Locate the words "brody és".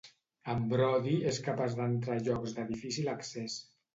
0.71-1.37